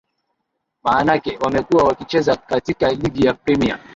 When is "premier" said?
3.33-3.79